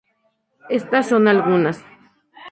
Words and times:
Estas 0.77 1.09
son 1.11 1.27
algunas. 1.27 1.77